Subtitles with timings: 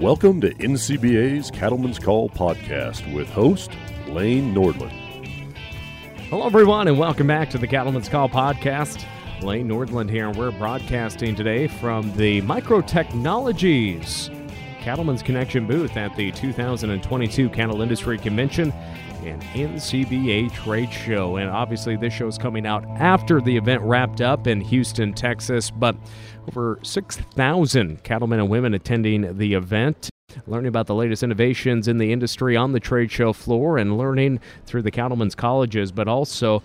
[0.00, 3.70] Welcome to NCBA's Cattleman's Call podcast with host
[4.08, 4.94] Lane Nordland.
[6.30, 9.04] Hello, everyone, and welcome back to the Cattleman's Call podcast.
[9.42, 14.30] Lane Nordland here, and we're broadcasting today from the Micro Technologies
[14.80, 18.72] Cattleman's Connection booth at the 2022 Cattle Industry Convention
[19.26, 21.36] and NCBA Trade Show.
[21.36, 25.70] And obviously, this show is coming out after the event wrapped up in Houston, Texas,
[25.70, 25.96] but
[26.48, 30.10] over 6,000 cattlemen and women attending the event
[30.46, 34.40] learning about the latest innovations in the industry on the trade show floor and learning
[34.64, 36.62] through the cattlemen's colleges, but also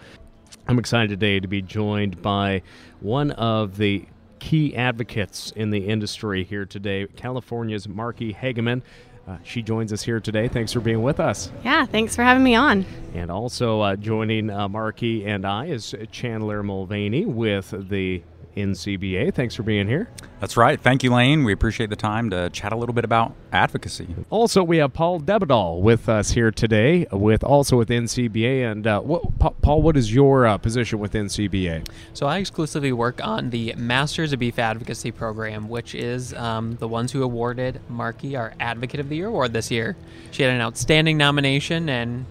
[0.68, 2.62] I'm excited today to be joined by
[3.00, 4.06] one of the
[4.40, 8.82] key advocates in the industry here today, California's Marky Hageman.
[9.28, 10.48] Uh, she joins us here today.
[10.48, 11.52] Thanks for being with us.
[11.64, 12.86] Yeah, thanks for having me on.
[13.16, 18.22] And also uh, joining uh, Marky and I is Chandler Mulvaney with the
[18.56, 19.34] NCBA.
[19.34, 20.10] Thanks for being here.
[20.40, 20.80] That's right.
[20.80, 21.44] Thank you, Lane.
[21.44, 24.08] We appreciate the time to chat a little bit about advocacy.
[24.30, 28.70] Also, we have Paul Debadal with us here today, with also with NCBA.
[28.72, 31.88] And uh, what, Paul, what is your uh, position with NCBA?
[32.14, 36.88] So I exclusively work on the Masters of Beef Advocacy program, which is um, the
[36.88, 39.96] ones who awarded Marky our Advocate of the Year award this year.
[40.32, 42.26] She had an outstanding nomination and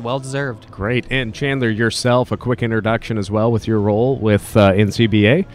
[0.00, 0.70] well deserved.
[0.70, 1.06] Great.
[1.10, 5.46] And Chandler, yourself, a quick introduction as well with your role with uh, NCBA.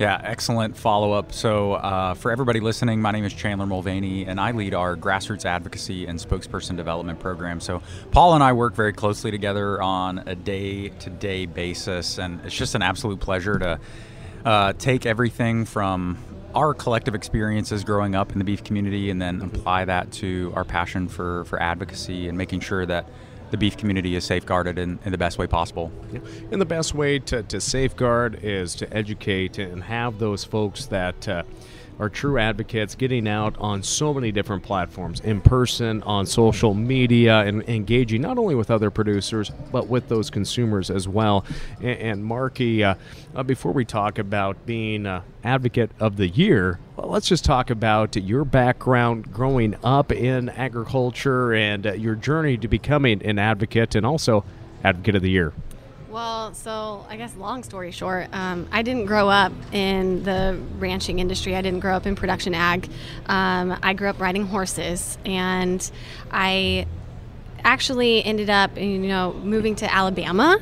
[0.00, 1.30] Yeah, excellent follow up.
[1.30, 5.44] So, uh, for everybody listening, my name is Chandler Mulvaney, and I lead our grassroots
[5.44, 7.60] advocacy and spokesperson development program.
[7.60, 12.40] So, Paul and I work very closely together on a day to day basis, and
[12.46, 13.80] it's just an absolute pleasure to
[14.46, 16.16] uh, take everything from
[16.54, 20.64] our collective experiences growing up in the beef community and then apply that to our
[20.64, 23.06] passion for, for advocacy and making sure that
[23.50, 25.90] the beef community is safeguarded in, in the best way possible.
[26.12, 26.20] Yeah.
[26.50, 31.28] And the best way to, to safeguard is to educate and have those folks that
[31.28, 31.42] uh,
[32.00, 37.40] are true advocates getting out on so many different platforms in person, on social media,
[37.40, 41.44] and engaging not only with other producers, but with those consumers as well.
[41.78, 42.94] And, and Marky, uh,
[43.34, 47.68] uh, before we talk about being uh, advocate of the year, well, let's just talk
[47.68, 53.94] about your background growing up in agriculture and uh, your journey to becoming an advocate
[53.94, 54.42] and also
[54.82, 55.52] advocate of the year.
[56.10, 61.20] Well, so I guess long story short, um, I didn't grow up in the ranching
[61.20, 61.54] industry.
[61.54, 62.90] I didn't grow up in production ag.
[63.26, 65.88] Um, I grew up riding horses, and
[66.32, 66.88] I
[67.62, 70.58] actually ended up, you know, moving to Alabama,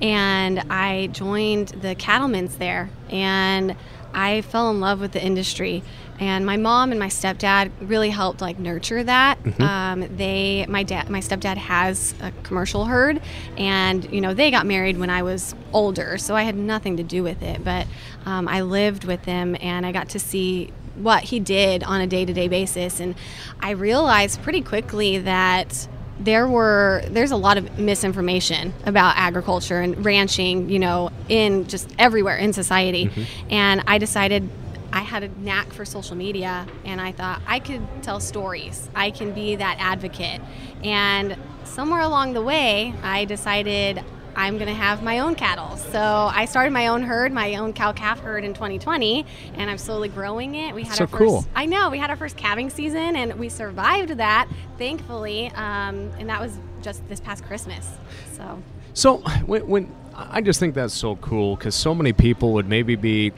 [0.00, 3.74] and I joined the cattlemen's there, and
[4.12, 5.82] I fell in love with the industry
[6.20, 9.42] and my mom and my stepdad really helped like nurture that.
[9.42, 9.62] Mm-hmm.
[9.62, 13.20] Um, they, my dad, my stepdad has a commercial herd,
[13.56, 17.02] and you know they got married when I was older, so I had nothing to
[17.02, 17.64] do with it.
[17.64, 17.86] But
[18.26, 22.06] um, I lived with him, and I got to see what he did on a
[22.06, 23.16] day-to-day basis, and
[23.60, 25.88] I realized pretty quickly that
[26.20, 31.92] there were there's a lot of misinformation about agriculture and ranching you know in just
[31.98, 33.50] everywhere in society mm-hmm.
[33.50, 34.48] and i decided
[34.94, 38.88] I had a knack for social media and I thought I could tell stories.
[38.94, 40.40] I can be that advocate.
[40.84, 44.04] And somewhere along the way, I decided
[44.36, 45.76] I'm going to have my own cattle.
[45.76, 49.78] So I started my own herd, my own cow calf herd in 2020, and I'm
[49.78, 50.72] slowly growing it.
[50.76, 51.44] We had so our first, cool.
[51.56, 55.48] I know we had our first calving season, and we survived that, thankfully.
[55.54, 57.88] Um, and that was just this past Christmas.
[58.32, 58.62] So.
[58.92, 62.96] So when, when I just think that's so cool because so many people would maybe
[62.96, 63.32] be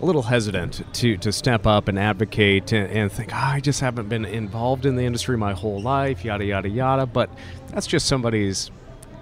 [0.00, 3.80] a little hesitant to, to step up and advocate and, and think, oh, I just
[3.80, 7.06] haven't been involved in the industry my whole life, yada, yada, yada.
[7.06, 7.30] But
[7.68, 8.70] that's just somebody's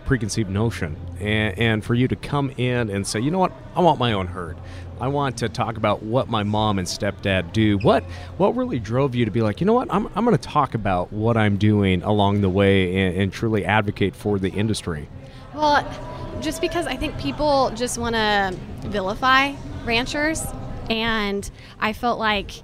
[0.05, 0.97] preconceived notion.
[1.21, 4.13] And, and for you to come in and say, you know what, I want my
[4.13, 4.57] own herd.
[5.01, 7.79] I want to talk about what my mom and stepdad do.
[7.79, 8.05] What
[8.37, 10.75] what really drove you to be like, you know what, I'm, I'm going to talk
[10.75, 15.09] about what I'm doing along the way and, and truly advocate for the industry?
[15.55, 15.85] Well,
[16.41, 19.55] just because I think people just want to vilify
[19.85, 20.43] ranchers
[20.91, 21.51] and
[21.81, 22.63] I felt like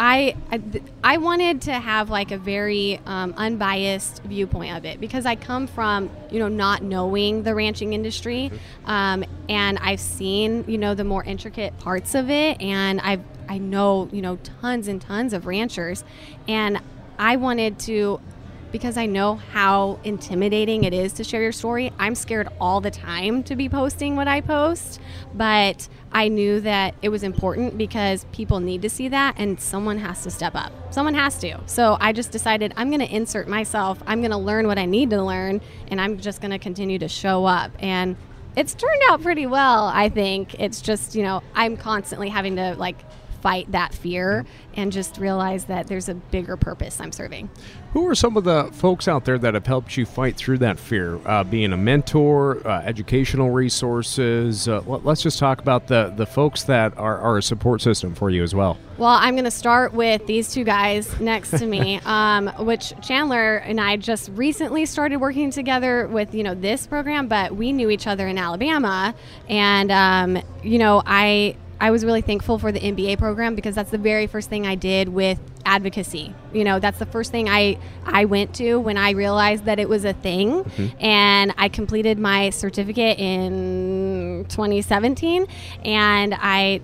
[0.00, 0.62] I, I,
[1.02, 5.66] I wanted to have like a very um, unbiased viewpoint of it because I come
[5.66, 8.90] from you know not knowing the ranching industry, mm-hmm.
[8.90, 13.18] um, and I've seen you know the more intricate parts of it, and I
[13.48, 16.04] I know you know tons and tons of ranchers,
[16.46, 16.80] and
[17.18, 18.20] I wanted to
[18.70, 21.92] because I know how intimidating it is to share your story.
[21.98, 25.00] I'm scared all the time to be posting what I post,
[25.34, 29.98] but I knew that it was important because people need to see that and someone
[29.98, 30.72] has to step up.
[30.92, 31.60] Someone has to.
[31.66, 34.02] So I just decided I'm going to insert myself.
[34.06, 36.98] I'm going to learn what I need to learn and I'm just going to continue
[36.98, 37.72] to show up.
[37.80, 38.16] And
[38.56, 40.58] it's turned out pretty well, I think.
[40.58, 42.98] It's just, you know, I'm constantly having to like
[43.40, 44.44] fight that fear
[44.74, 47.50] and just realize that there's a bigger purpose I'm serving.
[47.92, 50.78] Who are some of the folks out there that have helped you fight through that
[50.78, 51.18] fear?
[51.26, 54.68] Uh, being a mentor, uh, educational resources.
[54.68, 58.14] Uh, let- let's just talk about the, the folks that are, are a support system
[58.14, 58.76] for you as well.
[58.98, 63.56] Well, I'm going to start with these two guys next to me, um, which Chandler
[63.58, 67.90] and I just recently started working together with, you know, this program, but we knew
[67.90, 69.14] each other in Alabama,
[69.48, 73.90] and um, you know, I I was really thankful for the MBA program because that's
[73.90, 76.34] the very first thing I did with advocacy.
[76.52, 79.88] You know, that's the first thing I I went to when I realized that it
[79.88, 85.46] was a thing, and I completed my certificate in 2017,
[85.84, 86.80] and I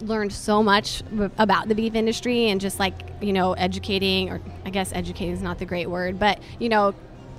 [0.00, 1.02] learned so much
[1.38, 5.42] about the beef industry and just like you know educating or i guess educating is
[5.42, 6.92] not the great word but you know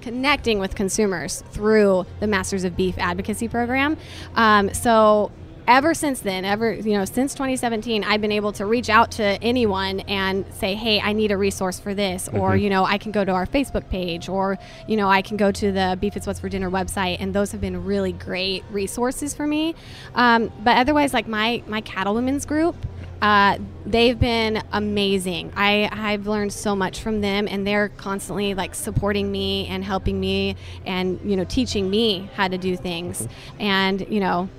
[0.03, 3.97] connecting with consumers through the masters of beef advocacy program.
[4.35, 5.31] Um, so
[5.67, 9.23] ever since then ever you know since 2017 i've been able to reach out to
[9.41, 13.11] anyone and say hey i need a resource for this or you know i can
[13.11, 14.57] go to our facebook page or
[14.87, 17.51] you know i can go to the beef is what's for dinner website and those
[17.51, 19.73] have been really great resources for me
[20.15, 22.75] um, but otherwise like my my cattle women's group
[23.23, 25.53] uh, they've been amazing.
[25.55, 30.19] I, I've learned so much from them, and they're constantly like supporting me and helping
[30.19, 33.25] me, and you know, teaching me how to do things.
[33.59, 34.49] And you know,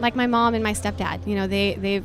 [0.00, 2.04] like my mom and my stepdad, you know, they they've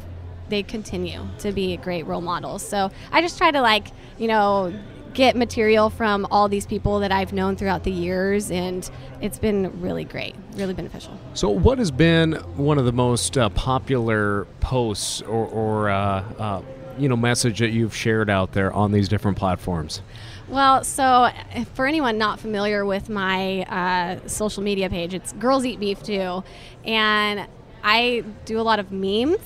[0.49, 2.67] they continue to be great role models.
[2.67, 3.87] So I just try to like
[4.17, 4.73] you know
[5.15, 8.87] get material from all these people that I've known throughout the years, and
[9.21, 11.17] it's been really great, really beneficial.
[11.33, 16.61] So, what has been one of the most uh, popular posts or, or uh, uh,
[16.99, 20.01] you know message that you've shared out there on these different platforms?
[20.47, 21.29] Well, so
[21.73, 26.43] for anyone not familiar with my uh, social media page, it's Girls Eat Beef too,
[26.83, 27.47] and
[27.85, 29.37] I do a lot of memes.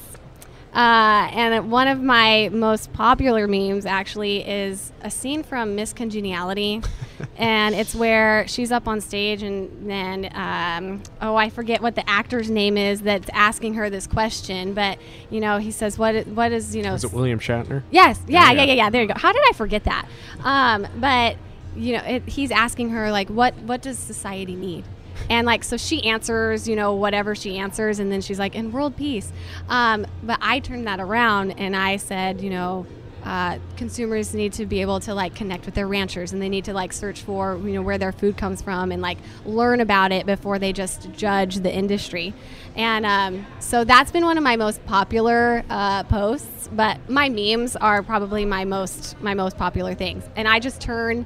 [0.73, 6.83] Uh, and one of my most popular memes actually is a scene from Miss Congeniality,
[7.37, 12.07] and it's where she's up on stage and then um, oh I forget what the
[12.07, 14.99] actor's name is that's asking her this question, but
[15.31, 17.81] you know he says what what is you know Is it William Shatner?
[17.89, 18.19] Yes.
[18.27, 18.73] Yeah, Yeah, yeah, yeah.
[18.73, 18.89] yeah.
[18.91, 19.15] There you go.
[19.17, 20.07] How did I forget that?
[20.43, 21.35] Um, but
[21.75, 24.85] you know, it, he's asking her like, what what does society need?
[25.29, 28.71] And like, so she answers, you know, whatever she answers, and then she's like, "In
[28.71, 29.31] world peace."
[29.67, 32.85] Um, but I turned that around and I said, you know,
[33.23, 36.65] uh, consumers need to be able to like connect with their ranchers, and they need
[36.65, 40.11] to like search for, you know, where their food comes from, and like learn about
[40.11, 42.33] it before they just judge the industry.
[42.75, 46.69] And um, so that's been one of my most popular uh, posts.
[46.71, 51.25] But my memes are probably my most my most popular things, and I just turn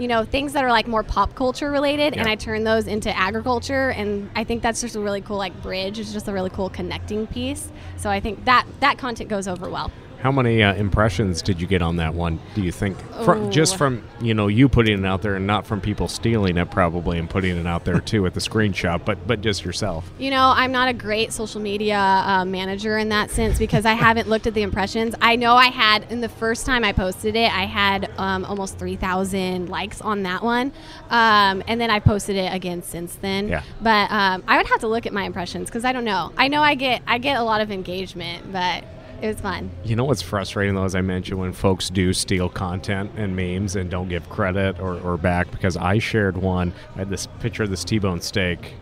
[0.00, 3.14] you know things that are like more pop culture related and i turn those into
[3.16, 5.98] agriculture and i think that's just a really cool like bridge.
[5.98, 7.70] It's just a really cool connecting piece.
[7.98, 11.66] So i think that that content goes over well How many uh, impressions did you
[11.66, 12.38] get on that one?
[12.54, 13.78] Do you think Fro- just Oh.
[13.78, 17.18] from you know you putting it out there and not from people stealing it probably
[17.18, 20.10] and putting it out there too at the screenshot, but but just yourself?
[20.18, 23.94] You know, I'm not a great social media uh, manager in that sense because I
[23.94, 25.14] haven't looked at the impressions.
[25.22, 28.78] I know I had, in the first time I posted it, I had um, almost
[28.78, 30.72] 3,000 likes on that one.
[31.08, 33.48] Um, and then I posted it again since then.
[33.48, 33.62] Yeah.
[33.80, 36.32] But um, I would have to look at my impressions because I don't know.
[36.36, 38.84] I know I get I get a lot of engagement, but
[39.20, 39.70] it was fun.
[39.84, 43.76] You know what's frustrating though, as I mentioned, when folks do steal content and memes
[43.76, 46.72] and don't give credit or, or back because I shared one.
[46.94, 48.74] I had this picture of this T-bone steak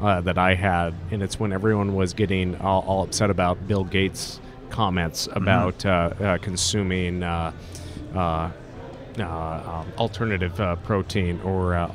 [0.00, 3.84] uh, that I had, and it's when everyone was getting all, all upset about Bill
[3.84, 7.22] Gates' comments about uh, uh, consuming.
[9.18, 11.86] Uh, um, alternative uh, protein or uh,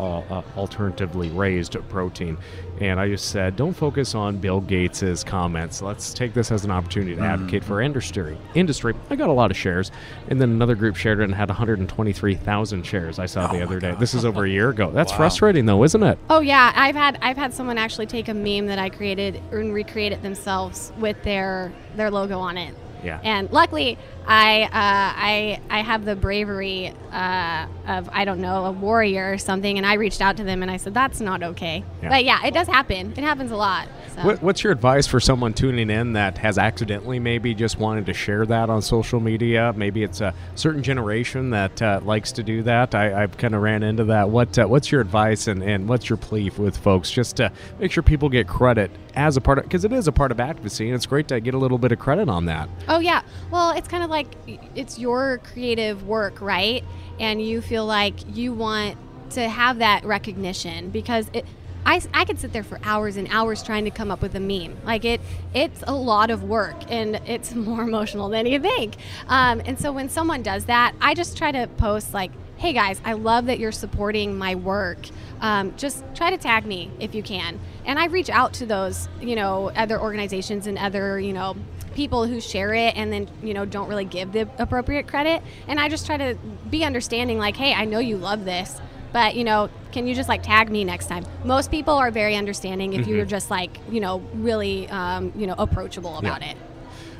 [0.55, 2.37] alternatively raised protein.
[2.79, 5.81] And I just said, don't focus on Bill Gates's comments.
[5.81, 8.37] Let's take this as an opportunity to advocate for industry.
[8.55, 8.93] Industry.
[9.09, 9.91] I got a lot of shares,
[10.29, 13.19] and then another group shared it and had 123,000 shares.
[13.19, 13.95] I saw the other day.
[13.99, 14.89] This is over a year ago.
[14.89, 15.17] That's Wow.
[15.17, 16.17] frustrating, though, isn't it?
[16.29, 19.73] Oh yeah, I've had I've had someone actually take a meme that I created and
[19.73, 22.73] recreate it themselves with their their logo on it.
[23.03, 23.19] Yeah.
[23.23, 28.71] And luckily, I uh, I I have the bravery uh, of I don't know a
[28.71, 31.83] warrior or something, and I reached out to them and I said that's not okay.
[32.01, 32.09] Yeah.
[32.09, 33.11] But yeah, it does happen.
[33.11, 33.87] It happens a lot.
[34.15, 34.23] So.
[34.23, 38.13] What, what's your advice for someone tuning in that has accidentally maybe just wanted to
[38.13, 39.73] share that on social media?
[39.75, 42.93] Maybe it's a certain generation that uh, likes to do that.
[42.93, 44.29] I, I've kind of ran into that.
[44.29, 47.91] What uh, What's your advice and, and what's your plea with folks just to make
[47.91, 50.87] sure people get credit as a part of because it is a part of advocacy
[50.87, 52.69] and it's great to get a little bit of credit on that.
[52.87, 53.21] Oh yeah.
[53.51, 54.27] Well, it's kind of like
[54.75, 56.83] it's your creative work, right?
[57.19, 58.97] And you feel like you want
[59.31, 61.45] to have that recognition because it.
[61.85, 64.39] I, I could sit there for hours and hours trying to come up with a
[64.39, 64.75] meme.
[64.83, 65.21] Like it,
[65.53, 68.95] it's a lot of work and it's more emotional than you think.
[69.27, 73.01] Um, and so when someone does that, I just try to post like, "Hey guys,
[73.03, 74.99] I love that you're supporting my work.
[75.41, 79.09] Um, just try to tag me if you can." And I reach out to those,
[79.21, 81.55] you know, other organizations and other, you know,
[81.95, 85.79] people who share it and then you know don't really give the appropriate credit and
[85.79, 86.37] i just try to
[86.69, 88.79] be understanding like hey i know you love this
[89.11, 92.35] but you know can you just like tag me next time most people are very
[92.35, 93.15] understanding if Mm-hmm.
[93.15, 96.55] you're just like you know really um, you know approachable about it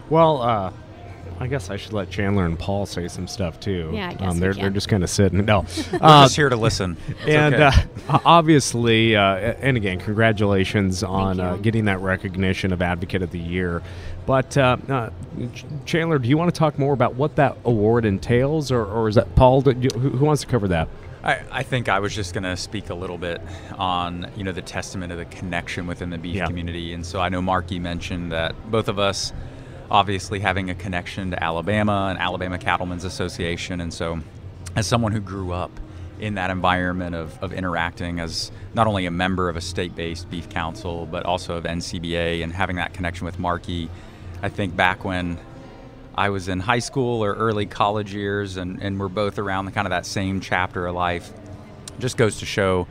[0.09, 0.71] Well, uh,
[1.41, 3.91] I guess I should let Chandler and Paul say some stuff too.
[3.93, 4.61] Yeah, I guess um, they're can.
[4.63, 5.45] they're just kind of sitting.
[5.45, 6.97] No, We're uh, just here to listen.
[7.07, 7.83] It's and okay.
[8.09, 13.39] uh, obviously, uh, and again, congratulations on uh, getting that recognition of Advocate of the
[13.39, 13.81] Year.
[14.25, 15.09] But uh, uh,
[15.85, 19.15] Chandler, do you want to talk more about what that award entails, or, or is
[19.15, 19.61] that Paul?
[19.61, 20.87] Do you- who, who wants to cover that?
[21.23, 23.41] I, I think I was just going to speak a little bit
[23.77, 26.45] on you know the testament of the connection within the beef Yeah.
[26.47, 29.33] community, and so I know Marky mentioned that both of us,
[29.91, 34.19] obviously having a connection to Alabama and Alabama Cattlemen's Association, and so
[34.75, 35.71] as someone who grew up
[36.19, 40.49] in that environment of, of interacting as not only a member of a state-based beef
[40.49, 43.89] council but also of NCBA and having that connection with Marky,
[44.41, 45.39] I think back when
[46.15, 49.71] I was in high school or early college years, and, and we're both around the
[49.71, 51.31] kind of that same chapter of life.
[51.99, 52.87] Just goes to show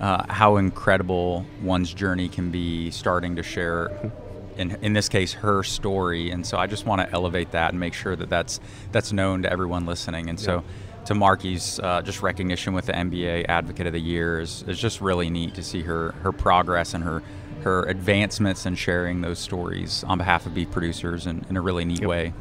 [0.00, 4.12] uh, how incredible one's journey can be starting to share,
[4.56, 6.30] in, in this case, her story.
[6.30, 8.60] And so I just want to elevate that and make sure that that's,
[8.92, 10.28] that's known to everyone listening.
[10.28, 10.62] And so
[11.06, 15.00] to Marky's uh, just recognition with the MBA Advocate of the Year is, is just
[15.00, 17.22] really neat to see her, her progress and her,
[17.62, 21.84] her advancements in sharing those stories on behalf of beef producers in, in a really
[21.84, 22.32] neat way.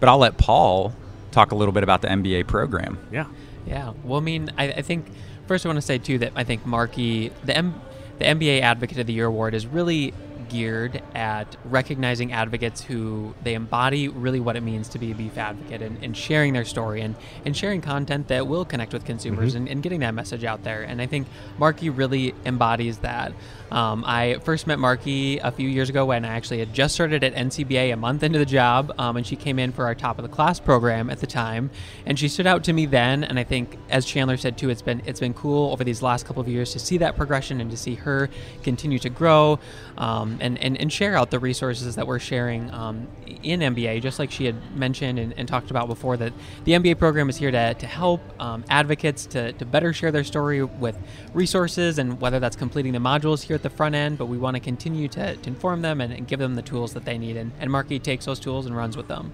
[0.00, 0.94] But I'll let Paul
[1.30, 2.98] talk a little bit about the MBA program.
[3.10, 3.26] Yeah.
[3.66, 3.92] Yeah.
[4.04, 5.06] Well, I mean, I, I think
[5.46, 7.80] first I want to say too that I think Marky, the M,
[8.18, 10.12] the MBA Advocate of the Year award is really
[10.52, 15.38] geared at recognizing advocates who they embody really what it means to be a beef
[15.38, 17.16] advocate and, and sharing their story and,
[17.46, 20.82] and sharing content that will connect with consumers and, and getting that message out there.
[20.82, 21.26] And I think
[21.58, 23.32] Marky really embodies that.
[23.72, 27.24] Um, I first met Marky a few years ago when I actually had just started
[27.24, 30.18] at NCBA a month into the job, um, and she came in for our top
[30.18, 31.70] of the class program at the time,
[32.04, 33.24] and she stood out to me then.
[33.24, 36.26] And I think, as Chandler said too, it's been it's been cool over these last
[36.26, 38.28] couple of years to see that progression and to see her
[38.62, 39.58] continue to grow,
[39.96, 43.08] um, and, and and share out the resources that we're sharing um,
[43.42, 46.16] in MBA, just like she had mentioned and, and talked about before.
[46.16, 46.32] That
[46.64, 50.24] the MBA program is here to to help um, advocates to to better share their
[50.24, 50.98] story with
[51.32, 54.56] resources, and whether that's completing the modules here at the front end, but we want
[54.56, 57.36] to continue to, to inform them and, and give them the tools that they need.
[57.36, 59.32] And, and Marky takes those tools and runs with them.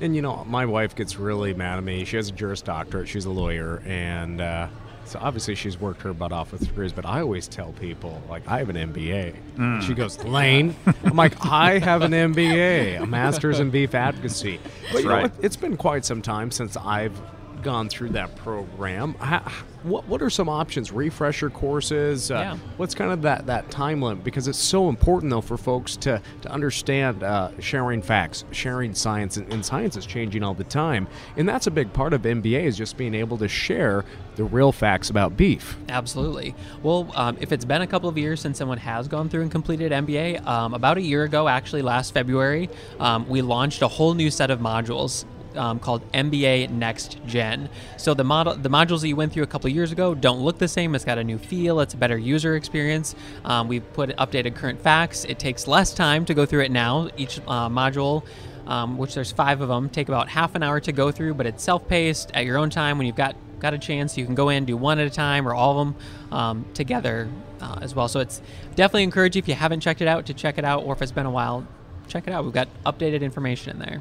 [0.00, 2.04] And you know, my wife gets really mad at me.
[2.04, 3.08] She has a Juris Doctorate.
[3.08, 4.68] She's a lawyer, and uh,
[5.06, 6.92] so obviously she's worked her butt off with degrees.
[6.92, 9.34] But I always tell people, like, I have an MBA.
[9.56, 9.82] Mm.
[9.82, 10.74] She goes, Lane.
[11.04, 14.60] I'm like, I have an MBA, a Master's in Beef Advocacy.
[14.92, 15.22] But you know, right.
[15.22, 15.44] what?
[15.44, 17.18] it's been quite some time since I've
[17.66, 19.14] gone through that program.
[19.14, 19.42] How,
[19.82, 20.92] what what are some options?
[20.92, 22.30] Refresher courses.
[22.30, 22.56] Uh, Yeah.
[22.76, 24.22] What's kind of that that time limit?
[24.22, 29.36] Because it's so important though for folks to to understand uh, sharing facts, sharing science,
[29.36, 31.08] and, and science is changing all the time.
[31.36, 34.04] And that's a big part of MBA is just being able to share
[34.36, 35.76] the real facts about beef.
[35.88, 36.54] Absolutely.
[36.84, 39.50] Well, um, if it's been a couple of years since someone has gone through and
[39.50, 42.68] completed MBA, um, about a year ago, actually last February,
[43.00, 45.24] um, we launched a whole new set of modules.
[45.56, 47.68] Um, called MBA Next Gen.
[47.96, 50.58] So the model, the modules that you went through a couple years ago don't look
[50.58, 50.94] the same.
[50.94, 51.80] It's got a new feel.
[51.80, 53.14] It's a better user experience.
[53.44, 55.24] Um, we've put updated current facts.
[55.24, 57.08] It takes less time to go through it now.
[57.16, 58.24] Each uh, module
[58.66, 61.46] um, which there's five of them, take about half an hour to go through, but
[61.46, 62.98] it's self-paced at your own time.
[62.98, 65.48] When you've got got a chance, you can go in, do one at a time,
[65.48, 65.96] or all of them
[66.30, 67.28] um, together
[67.60, 68.08] uh, as well.
[68.08, 68.42] So it's
[68.74, 71.00] definitely encourage you if you haven't checked it out to check it out, or if
[71.00, 71.66] it's been a while,
[72.08, 72.44] check it out.
[72.44, 74.00] We've got updated information in there.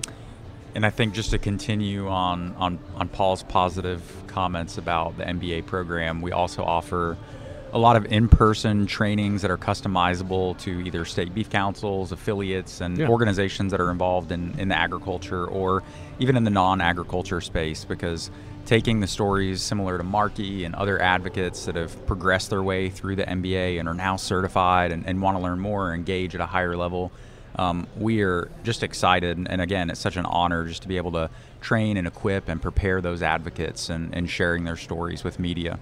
[0.76, 5.66] And I think just to continue on, on, on Paul's positive comments about the MBA
[5.66, 7.18] program, we also offer
[7.72, 12.98] a lot of in-person trainings that are customizable to either state beef councils, affiliates, and
[12.98, 13.08] Yeah.
[13.08, 15.82] organizations that are involved in, in the agriculture or
[16.20, 18.30] even in the non-agriculture space because
[18.66, 23.16] taking the stories similar to Marky and other advocates that have progressed their way through
[23.16, 26.42] the MBA and are now certified and, and want to learn more or engage at
[26.42, 27.12] a higher level
[27.58, 29.48] um, we are just excited.
[29.50, 31.30] And again, it's such an honor just to be able to
[31.62, 35.80] train and equip and prepare those advocates and, and sharing their stories with media.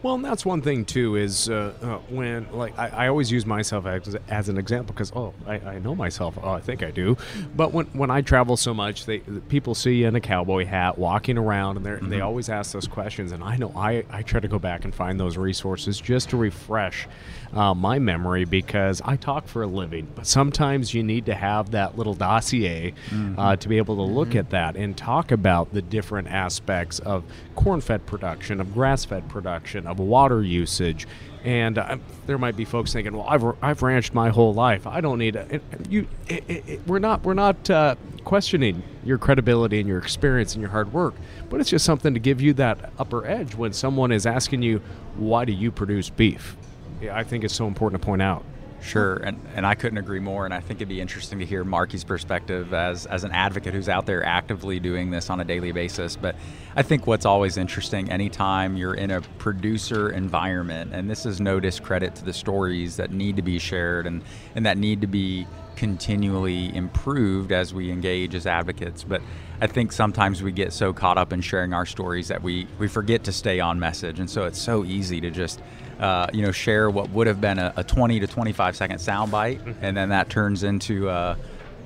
[0.00, 1.16] Well, and that's one thing too.
[1.16, 5.10] Is uh, uh, when like I, I always use myself as, as an example because
[5.12, 6.38] oh I, I know myself.
[6.40, 7.16] Oh, I think I do.
[7.56, 10.98] But when when I travel so much, they people see you in a cowboy hat
[10.98, 12.10] walking around, and they Mm-hmm.
[12.10, 13.32] they always ask those questions.
[13.32, 16.36] And I know I I try to go back and find those resources just to
[16.36, 17.08] refresh
[17.52, 20.08] uh, my memory because I talk for a living.
[20.14, 23.38] But sometimes you need to have that little dossier Mm-hmm.
[23.38, 27.24] uh, to be able to look at that and talk about the different aspects of
[27.54, 31.06] corn-fed production, of grass-fed production, of water usage.
[31.44, 34.86] And uh, there might be folks thinking, "Well, I've, I've ranched my whole life.
[34.86, 39.18] I don't need it." You, it, it, it- we're not we're not uh, questioning your
[39.18, 41.14] credibility and your experience and your hard work,
[41.48, 44.80] but it's just something to give you that upper edge when someone is asking you,
[45.16, 46.56] "Why do you produce beef?"
[47.02, 48.44] I think it's so important to point out.
[48.80, 50.44] Sure, and, and I couldn't agree more.
[50.44, 53.88] And I think it'd be interesting to hear Marky's perspective as, as an advocate who's
[53.88, 56.14] out there actively doing this on a daily basis.
[56.16, 56.36] But
[56.76, 61.58] I think what's always interesting anytime you're in a producer environment, and this is no
[61.58, 64.22] discredit to the stories that need to be shared and,
[64.54, 69.02] and that need to be continually improved as we engage as advocates.
[69.02, 69.22] But
[69.60, 72.86] I think sometimes we get so caught up in sharing our stories that we, we
[72.86, 74.20] forget to stay on message.
[74.20, 75.60] And so it's so easy to just
[75.98, 79.76] uh, you know, share what would have been a, a 20 to 25 second soundbite,
[79.82, 81.36] and then that turns into a,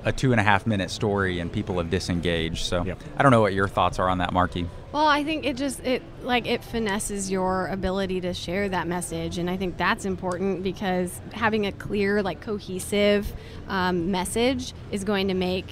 [0.05, 2.65] a two and a half minute story, and people have disengaged.
[2.65, 2.99] So Yep.
[3.17, 4.67] I don't know what your thoughts are on that, Marky.
[4.91, 9.39] Well, I think it just it like it finesses your ability to share that message,
[9.39, 13.33] and I think that's important because having a clear, like cohesive
[13.67, 15.65] um, message is going to make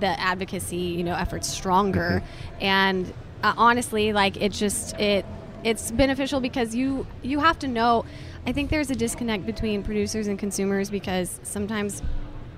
[0.00, 2.22] the advocacy, you know, efforts stronger.
[2.60, 5.26] And uh, honestly, like it just it
[5.66, 8.04] it's beneficial because you you have to know.
[8.46, 12.02] I think there's a disconnect between producers and consumers because sometimes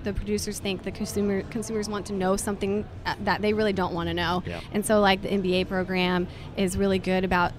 [0.05, 3.95] the producers think the consumer consumers want to know something uh, that they really don't
[3.95, 4.43] want to know.
[4.47, 4.61] Yeah.
[4.73, 7.53] And so like the MBA program is really good about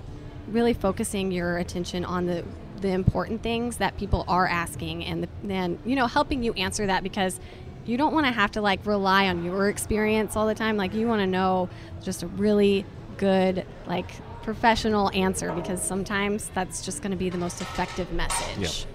[0.48, 2.46] really focusing your attention on the
[2.80, 7.02] the important things that people are asking and then you know helping you answer that
[7.04, 7.40] because
[7.86, 10.94] you don't want to have to like rely on your experience all the time like
[10.94, 11.68] you want to know
[12.02, 12.86] just a really
[13.18, 14.10] good like
[14.54, 18.88] professional answer because sometimes that's just going to be the most effective message.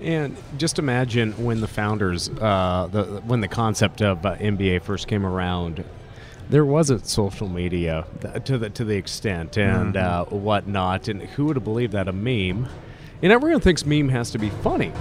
[0.00, 5.06] And just imagine when the founders, uh, the when the concept of uh, MBA first
[5.06, 5.84] came around,
[6.48, 8.06] there wasn't social media
[8.46, 11.08] to the to the extent and uh, whatnot.
[11.08, 12.66] And who would have believed that a meme?
[13.22, 14.92] And everyone thinks meme has to be funny.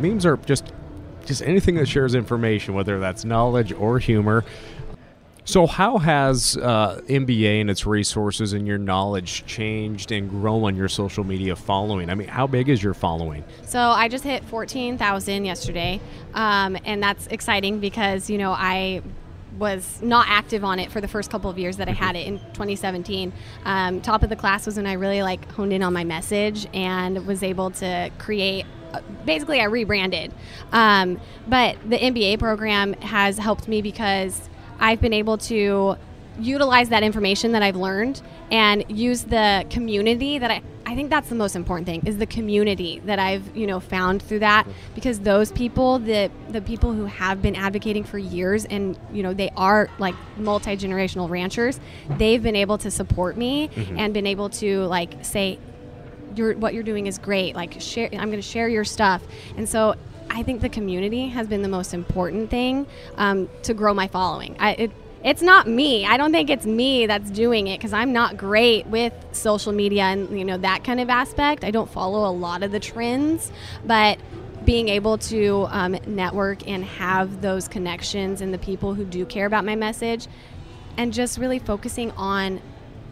[0.00, 0.72] Memes are just
[1.26, 4.44] just anything that shares information, whether that's knowledge or humor.
[5.48, 10.76] So, how has uh, MBA and its resources and your knowledge changed and grown on
[10.76, 12.10] your social media following?
[12.10, 13.42] I mean, how big is your following?
[13.64, 16.02] So I just hit 14,000 yesterday,
[16.34, 19.00] um, and that's exciting because you know I
[19.58, 22.26] was not active on it for the first couple of years that I had it
[22.26, 23.32] in 2017.
[23.64, 26.66] Um, top of the class was when I really like honed in on my message
[26.74, 28.66] and was able to create.
[28.92, 30.30] uh, Basically, I rebranded,
[30.72, 35.96] um, but the MBA program has helped me because I've been able to
[36.38, 41.28] utilize that information that I've learned and use the community that I I think that's
[41.28, 44.66] the most important thing is the community that I've you know found through that.
[44.94, 49.34] Because those people the the people who have been advocating for years and you know
[49.34, 51.78] they are like multi generational ranchers
[52.16, 53.98] they've been able to support me mm-hmm.
[53.98, 55.58] and been able to like say
[56.34, 57.54] you're, what you're doing is great.
[57.54, 59.22] Like share, I'm going to share your stuff,
[59.56, 59.94] and so
[60.30, 62.86] I think the community has been the most important thing
[63.16, 64.56] um, to grow my following.
[64.58, 64.90] I, it,
[65.24, 66.06] it's not me.
[66.06, 70.04] I don't think it's me that's doing it because I'm not great with social media
[70.04, 71.64] and you know that kind of aspect.
[71.64, 73.50] I don't follow a lot of the trends,
[73.84, 74.18] but
[74.64, 79.46] being able to um, network and have those connections and the people who do care
[79.46, 80.28] about my message,
[80.96, 82.60] and just really focusing on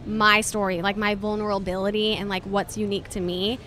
[0.05, 3.59] my story, like my vulnerability and like what's unique to me,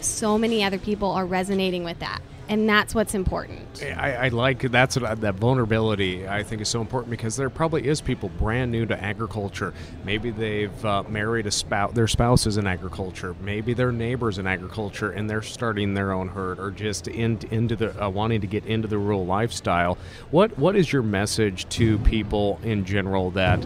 [0.00, 2.20] so many other people are resonating with that.
[2.50, 3.80] And that's what's important.
[3.96, 6.26] I, I like that's what that vulnerability.
[6.26, 9.72] I think is so important because there probably is people brand new to agriculture.
[10.04, 13.36] Maybe they've uh, married a spouse, their spouse is in agriculture.
[13.40, 17.76] Maybe their neighbors in agriculture, and they're starting their own herd, or just in, into
[17.76, 19.96] the uh, wanting to get into the rural lifestyle.
[20.32, 23.64] What what is your message to people in general that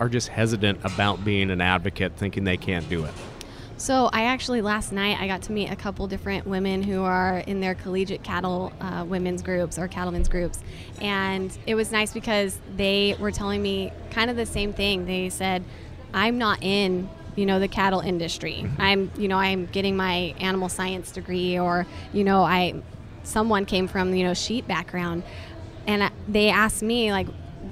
[0.00, 3.14] are just hesitant about being an advocate, thinking they can't do it?
[3.78, 7.38] So I actually last night I got to meet a couple different women who are
[7.38, 10.58] in their collegiate cattle uh, women's groups or cattlemen's groups,
[11.00, 15.06] and it was nice because they were telling me kind of the same thing.
[15.06, 15.62] They said,
[16.12, 18.68] "I'm not in." You know the cattle industry.
[18.78, 22.82] I'm, you know, I'm getting my animal science degree, or you know, I,
[23.22, 25.22] someone came from you know sheep background,
[25.86, 27.28] and they asked me like,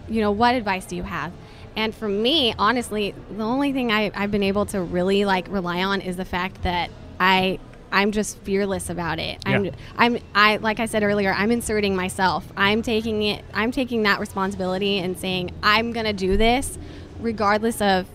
[0.09, 1.33] you know, what advice do you have?
[1.77, 5.85] And for me, honestly, the only thing I, I've been able to really like rely
[5.85, 7.59] on is the fact that I
[7.93, 9.39] I'm just fearless about it.
[9.47, 12.47] I'm I'm I like I said earlier, I'm inserting myself.
[12.57, 16.79] I'm taking it I'm taking that responsibility and saying I'm going to do this
[17.21, 18.07] regardless of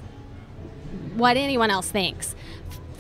[1.15, 2.36] what anyone else thinks.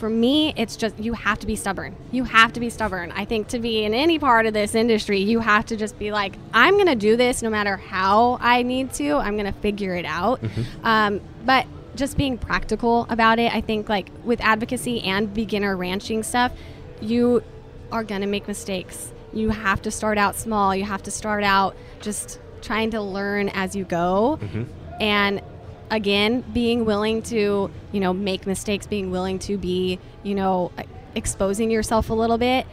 [0.01, 1.95] For me, it's just you have to be stubborn.
[2.11, 3.11] You have to be stubborn.
[3.11, 6.11] I think to be in any part of this industry, you have to just be
[6.11, 9.17] like, I'm going to do this no matter how I need to.
[9.17, 10.41] I'm going to figure it out.
[10.83, 16.23] Um, but just being practical about it, I think like with advocacy and beginner ranching
[16.23, 16.51] stuff,
[16.99, 17.43] you
[17.91, 19.13] are going to make mistakes.
[19.33, 20.75] You have to start out small.
[20.75, 24.39] You have to start out just trying to learn as you go.
[24.99, 25.43] And
[25.91, 30.71] again, being willing to, you know, make mistakes, being willing to be, you know,
[31.13, 32.65] exposing yourself a little bit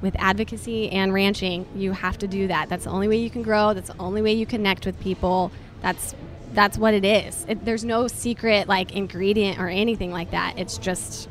[0.00, 2.68] with advocacy and ranching, you have to do that.
[2.68, 3.74] That's the only way you can grow.
[3.74, 5.52] That's the only way you connect with people.
[5.82, 6.14] That's
[6.52, 7.44] that's what it is.
[7.48, 10.58] It, there's no secret like ingredient or anything like that.
[10.58, 11.28] It's just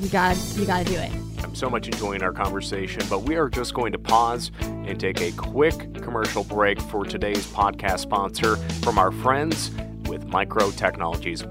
[0.00, 1.12] you got you got to do it.
[1.42, 5.20] I'm so much enjoying our conversation, but we are just going to pause and take
[5.20, 9.70] a quick commercial break for today's podcast sponsor from our friends
[10.34, 11.44] Micro Technologies.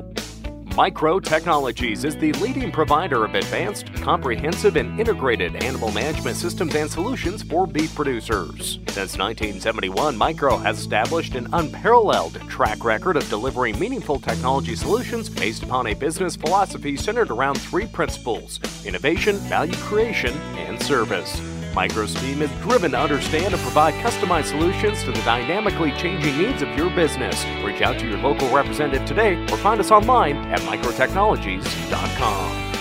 [0.75, 6.91] Micro Technologies is the leading provider of advanced, comprehensive, and integrated animal management systems and
[6.91, 8.79] solutions for beef producers.
[8.87, 15.63] Since 1971, Micro has established an unparalleled track record of delivering meaningful technology solutions based
[15.63, 21.52] upon a business philosophy centered around three principles innovation, value creation, and service.
[21.73, 26.61] Micro's team is driven to understand and provide customized solutions to the dynamically changing needs
[26.61, 27.43] of your business.
[27.63, 32.73] Reach out to your local representative today or find us online at microtechnologies.com.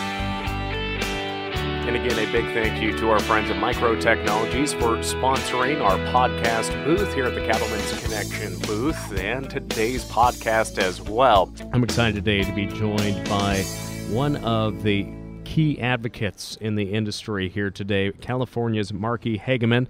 [1.85, 5.99] And again, a big thank you to our friends at Micro Technologies for sponsoring our
[6.13, 11.53] podcast booth here at the Cattlemen's Connection booth and today's podcast as well.
[11.73, 13.63] I'm excited today to be joined by
[14.11, 15.13] one of the
[15.45, 19.89] key advocates in the industry here today, California's Marky Hageman.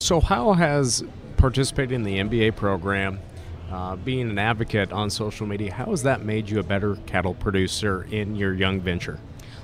[0.00, 1.04] So, how has
[1.36, 3.20] participating in the MBA program,
[3.70, 7.34] uh, being an advocate on social media, how has that made you a better cattle
[7.34, 9.18] producer in your young venture?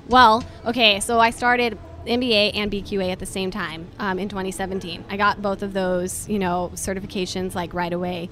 [0.07, 5.05] Well, okay, so I started MBA and BQA at the same time um, in 2017.
[5.09, 8.29] I got both of those, you know, certifications like right away.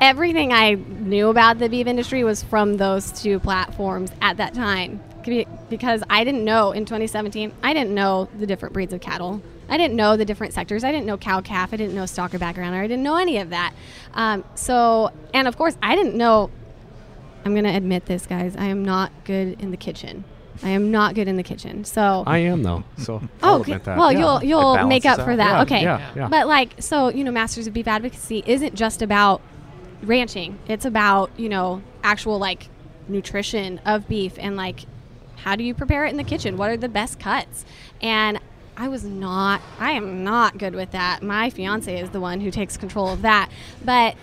[0.00, 5.00] Everything I knew about the beef industry was from those two platforms at that time
[5.24, 9.42] because I didn't know in 2017, I didn't know the different breeds of cattle.
[9.68, 10.84] I didn't know the different sectors.
[10.84, 11.72] I didn't know cow calf.
[11.72, 12.74] I didn't know stocker background.
[12.74, 13.74] I didn't know any of that.
[14.12, 16.50] Um, so, and of course, I didn't know
[17.44, 18.56] I'm going to admit this, guys.
[18.56, 20.24] I am not good in the kitchen.
[20.62, 21.84] I am not good in the kitchen.
[21.84, 22.84] So, I am, though.
[22.98, 23.72] So, oh, I'll okay.
[23.72, 23.98] admit that.
[23.98, 24.18] well, Yeah.
[24.18, 25.50] you'll you'll make up for that.
[25.50, 25.82] Yeah, okay.
[25.82, 26.28] yeah.
[26.30, 29.42] But like, so you know, Masters of Beef Advocacy isn't just about
[30.02, 30.58] ranching.
[30.68, 32.68] It's about you know actual like
[33.08, 34.80] nutrition of beef and like
[35.44, 36.56] how do you prepare it in the kitchen?
[36.56, 37.66] What are the best cuts?
[38.00, 38.40] And
[38.78, 39.60] I was not.
[39.78, 41.22] I am not good with that.
[41.22, 43.50] My fiance is the one who takes control of that.
[43.84, 44.16] But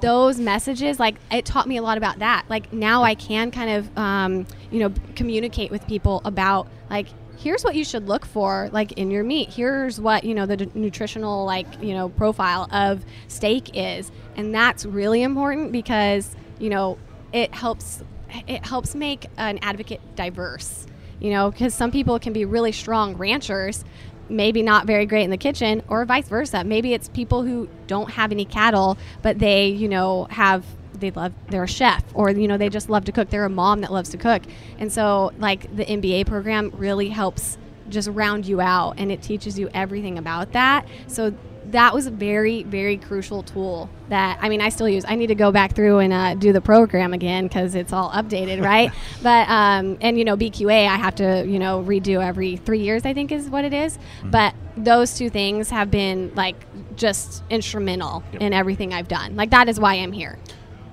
[0.00, 3.70] those messages like it taught me a lot about that like now i can kind
[3.70, 7.06] of um, you know communicate with people about like
[7.38, 10.56] here's what you should look for like in your meat here's what you know the
[10.56, 16.68] d- nutritional like you know profile of steak is and that's really important because you
[16.68, 16.98] know
[17.32, 18.02] it helps
[18.46, 20.86] it helps make an advocate diverse
[21.20, 23.84] you know because some people can be really strong ranchers
[24.28, 26.64] maybe not very great in the kitchen or vice versa.
[26.64, 30.64] Maybe it's people who don't have any cattle but they you know have
[30.94, 33.30] they love they're a chef or you know they just love to cook.
[33.30, 34.42] They're a mom that loves to cook.
[34.78, 39.58] And so like the mba program really helps just round you out and it teaches
[39.58, 40.86] you everything about that.
[41.06, 41.34] So
[41.72, 45.26] that was a very very crucial tool that i mean i still use i need
[45.26, 48.92] to go back through and uh, do the program again because it's all updated right
[49.22, 53.04] but um, and you know bqa i have to you know redo every three years
[53.04, 53.98] i think is what it is.
[54.24, 56.56] but those two things have been like
[56.96, 60.38] just instrumental in everything i've done like that is why i'm here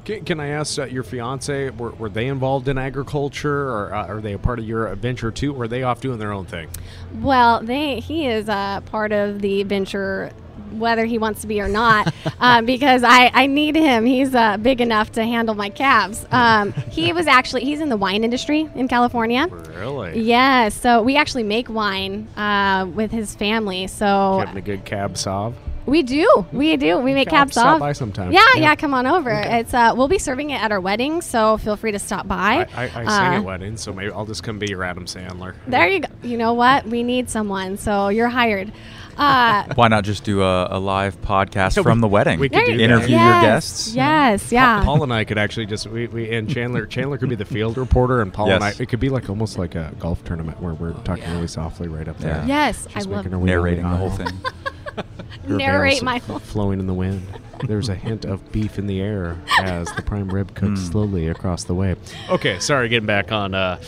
[0.06, 4.08] Can, can I ask uh, your fiance, were, were they involved in agriculture or uh,
[4.08, 5.54] are they a part of your venture too?
[5.54, 6.68] Or are they off doing their own thing?
[7.16, 10.32] Well, they he is a part of the venture,
[10.74, 14.06] whether he wants to be or not, um, because I, I need him.
[14.06, 16.26] He's uh, big enough to handle my calves.
[16.32, 19.48] Um, he was actually he's in the wine industry in California.
[19.48, 20.22] Really?
[20.22, 23.88] Yeah, so we actually make wine uh, with his family.
[23.88, 25.54] So Having a good cab sauv?
[25.86, 26.46] We do.
[26.52, 27.00] We do.
[27.00, 28.32] We make cabs stop by sometime.
[28.32, 28.62] Yeah, Yeah.
[28.62, 29.32] yeah, come on over.
[29.32, 32.68] It's uh, we'll be serving it at our wedding, so feel free to stop by.
[32.76, 35.06] I, I, I sing Uh, at weddings, so maybe I'll just come be your Adam
[35.06, 35.56] Sandler.
[35.66, 36.08] There you go.
[36.22, 36.86] You know what?
[36.86, 38.72] We need someone, so you're hired.
[39.20, 42.40] Uh, Why not just do a, a live podcast Yeah, we- from the wedding?
[42.40, 42.84] we could do you that.
[42.86, 43.94] Interview yes, your guests.
[43.96, 44.84] Yes, yeah.
[44.84, 47.78] Paul and I could actually just we, we and Chandler Chandler could be the field
[47.78, 50.74] reporter and Paul and I it could be like almost like a golf tournament where
[50.74, 52.38] we're talking really softly right up there.
[52.38, 52.46] Yeah.
[52.46, 54.28] yes, I Just love making our Narrating the whole thing.
[55.48, 57.22] Narrate my f- flowing in the wind.
[57.66, 60.92] There's a hint of beef in the air as the prime rib cooks Mm.
[60.92, 61.96] slowly across the way.
[62.30, 63.54] Okay, sorry, getting back on.
[63.54, 63.80] Uh,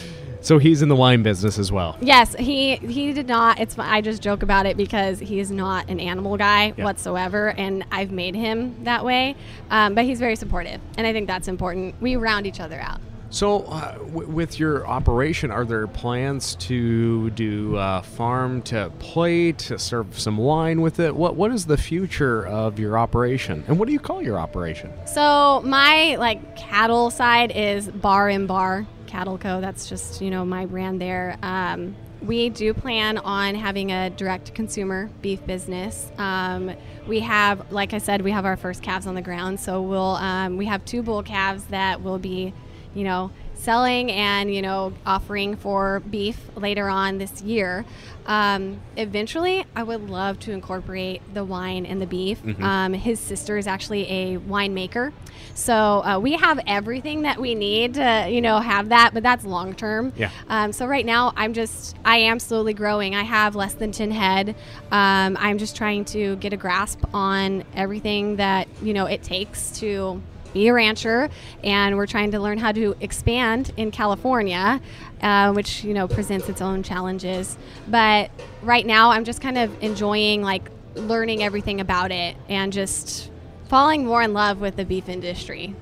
[0.41, 1.97] so he's in the wine business as well.
[2.01, 3.59] Yes, he he did not.
[3.59, 6.83] It's I just joke about it because he is not an animal guy Yeah.
[6.83, 9.35] whatsoever, and I've made him that way.
[9.69, 11.95] Um, but he's very supportive, and I think that's important.
[12.01, 12.99] We round each other out.
[13.33, 19.57] So, uh, w- with your operation, are there plans to do uh, farm to plate,
[19.59, 21.15] to serve some wine with it?
[21.15, 24.91] What What is the future of your operation, and what do you call your operation?
[25.05, 29.59] So my like cattle side is Bar and Bar Cattle Co.
[29.59, 31.37] That's just you know my brand there.
[31.43, 36.09] Um, we do plan on having a direct consumer beef business.
[36.17, 36.71] Um,
[37.07, 39.59] we have, like I said, we have our first calves on the ground.
[39.59, 42.53] So we'll um, we have two bull calves that will be,
[42.93, 47.85] you know, selling and you know offering for beef later on this year.
[48.25, 52.39] Um, eventually, I would love to incorporate the wine and the beef.
[52.61, 55.11] Um, his sister is actually a winemaker,
[55.55, 59.11] so uh, we have everything that we need to you know have that.
[59.13, 60.13] But that's long term.
[60.15, 60.29] Yeah.
[60.49, 63.15] Um, so right now, I'm just I am slowly growing.
[63.15, 64.55] I have less than ten head.
[64.91, 69.71] Um, I'm just trying to get a grasp on everything that you know it takes
[69.79, 70.21] to
[70.53, 71.29] be a rancher,
[71.63, 74.81] and we're trying to learn how to expand in California,
[75.21, 77.57] uh, which you know presents its own challenges.
[77.87, 83.31] But right now, I'm just kind of enjoying like learning everything about it and just
[83.69, 85.75] falling more in love with the beef industry.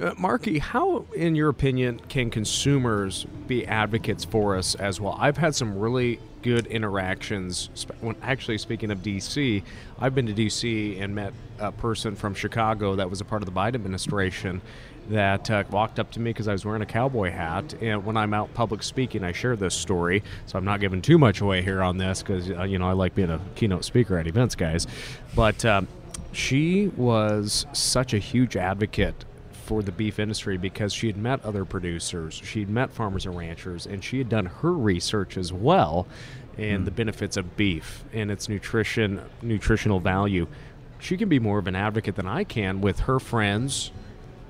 [0.00, 5.16] Uh, Marky, how, in your opinion, can consumers be advocates for us as well?
[5.18, 7.70] I've had some really good interactions.
[8.00, 9.62] When actually, speaking of DC,
[9.98, 13.46] I've been to DC and met a person from Chicago that was a part of
[13.46, 14.60] the Biden administration
[15.08, 17.74] that uh, walked up to me because I was wearing a cowboy hat.
[17.80, 20.22] And when I'm out public speaking, I share this story.
[20.46, 22.92] So I'm not giving too much away here on this because uh, you know I
[22.92, 24.86] like being a keynote speaker at events, guys.
[25.34, 25.88] But um,
[26.32, 29.24] she was such a huge advocate
[29.68, 33.86] for the beef industry because she had met other producers, she'd met farmers and ranchers,
[33.86, 36.06] and she had done her research as well
[36.56, 36.96] and the hmm.
[36.96, 40.46] benefits of beef and its nutrition nutritional value.
[40.98, 43.92] She can be more of an advocate than I can with her friends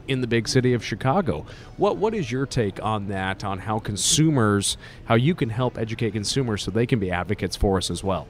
[0.07, 1.44] in the big city of Chicago.
[1.76, 4.76] What what is your take on that on how consumers
[5.07, 8.28] how you can help educate consumers so they can be advocates for us as well?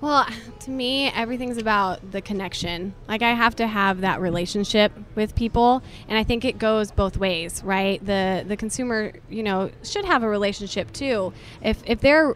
[0.00, 0.26] Well,
[0.60, 2.94] to me, everything's about the connection.
[3.06, 7.18] Like I have to have that relationship with people, and I think it goes both
[7.18, 8.04] ways, right?
[8.04, 11.32] The the consumer, you know, should have a relationship too.
[11.62, 12.34] If if they're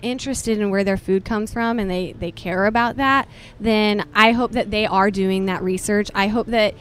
[0.00, 3.28] interested in where their food comes from and they they care about that,
[3.60, 6.10] then I hope that they are doing that research.
[6.14, 6.74] I hope that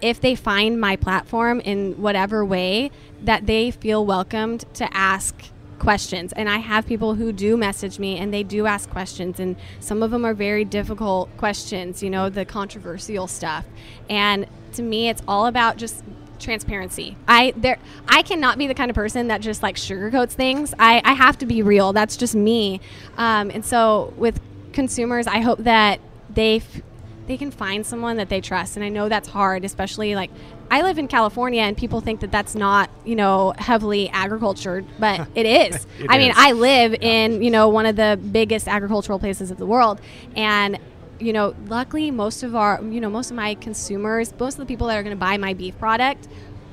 [0.00, 2.90] if they find my platform in whatever way
[3.22, 5.34] that they feel welcomed to ask
[5.78, 6.32] questions.
[6.32, 10.02] And i have people who do message me and they do ask questions and some
[10.02, 13.64] of them are very difficult questions you know the controversial stuff.
[14.08, 16.02] And to me it's all about just
[16.38, 17.16] transparency.
[17.26, 20.74] I there i cannot be the kind of person that just like sugarcoats things.
[20.78, 21.92] I i have to be real.
[21.92, 22.80] That's just me.
[23.16, 24.40] Um, and so with
[24.72, 26.82] consumers i hope that they f-
[27.26, 28.76] they can find someone that they trust.
[28.76, 30.30] And i know that's hard especially like
[30.70, 35.26] i live in california and people think that that's not you know heavily agricultured but
[35.34, 35.86] it is.
[35.98, 36.36] It i mean is.
[36.38, 40.00] i live in you know one of the biggest agricultural places of the world.
[40.34, 40.78] And
[41.18, 44.66] you know luckily most of our you know most of my consumers most of the
[44.66, 46.28] people that are going to buy my beef product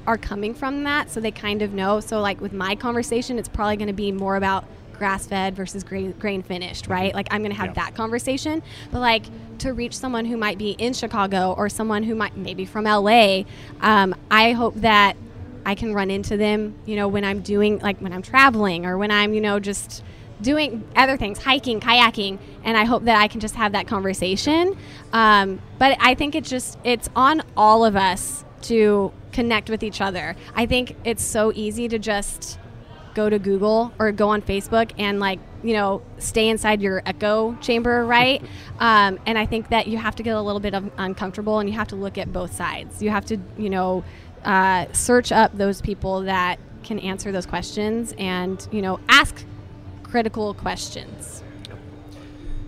[0.06, 1.99] are coming from that so they kind of know.
[1.99, 4.65] So like with my conversation it's probably going to be more about
[4.97, 7.13] grass fed versus gra- grain finished right?
[7.13, 7.86] Like i'm going to have Yeah.
[7.86, 9.25] that conversation but like
[9.60, 13.43] to reach someone who might be in chicago or someone who might maybe from la
[13.82, 15.15] um, i hope that
[15.65, 18.97] i can run into them you know when i'm doing like when i'm traveling or
[18.97, 20.03] when i'm you know just
[20.41, 24.75] doing other things hiking kayaking and i hope that i can just have that conversation.
[25.13, 29.99] Um, but i think it's just it's on all of us to connect with each
[29.99, 30.36] other.
[30.56, 32.58] I think it's so easy to just
[33.13, 37.56] go to Google or go on Facebook and like you know stay inside your echo
[37.62, 38.41] chamber, right?
[38.80, 41.69] um, and I think that you have to get a little bit of uncomfortable and
[41.69, 43.02] you have to look at both sides.
[43.02, 44.04] You have to you know
[44.43, 49.45] uh, search up those people that can answer those questions and you know ask
[50.04, 51.43] critical questions.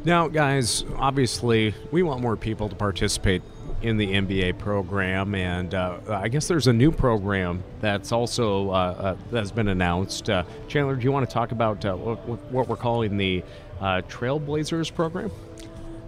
[0.05, 3.41] Now, guys, obviously, we want more people to participate
[3.85, 8.73] in the MBA program, and uh, I guess there's a new program that's also uh,
[8.73, 10.27] uh, that's been announced.
[10.27, 13.43] Uh, Chandler, do you want to talk about uh, what, we're calling the
[13.79, 15.29] Trailblazers program?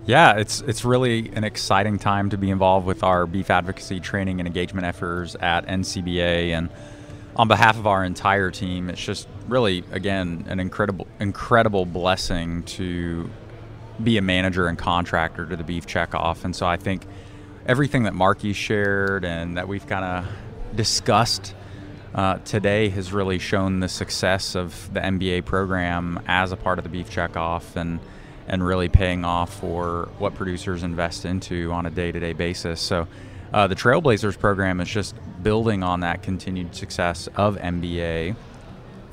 [0.08, 4.40] Yeah, it's it's really an exciting time to be involved with our beef advocacy training
[4.40, 6.70] and engagement efforts at NCBA, and
[7.36, 13.30] on behalf of our entire team, it's just really again an incredible incredible blessing to
[14.04, 16.44] be a manager and contractor to the beef checkoff.
[16.44, 17.06] And so I think
[17.68, 21.54] everything that Marky shared and that we've kind of discussed
[22.16, 26.84] uh, today has really shown the success of the MBA program as a part of
[26.84, 28.00] the beef checkoff and
[28.50, 32.80] and really paying off for what producers invest into on a day-to-day basis.
[32.80, 33.06] So
[33.54, 38.38] uh, the Trailblazers program is just building on that continued success of MBA.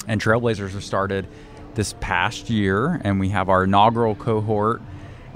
[0.07, 1.27] And Trailblazers have started
[1.75, 4.81] this past year, and we have our inaugural cohort.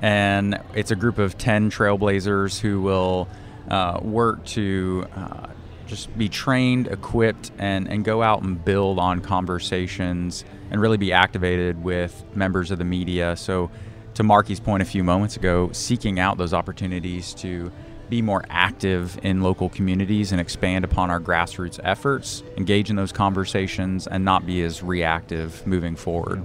[0.01, 3.29] And it's a group of 10 trailblazers who will
[3.69, 5.49] uh, work to uh,
[5.87, 11.13] just be trained, equipped, and, and go out and build on conversations and really be
[11.13, 13.37] activated with members of the media.
[13.37, 13.71] So,
[14.15, 17.71] to Marky's point a few moments ago, seeking out those opportunities to
[18.09, 23.13] be more active in local communities and expand upon our grassroots efforts, engage in those
[23.13, 26.45] conversations, and not be as reactive moving forward.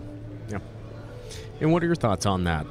[0.49, 0.59] Yeah.
[1.61, 2.67] And what are your thoughts on that?